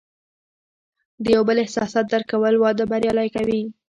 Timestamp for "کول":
2.31-2.55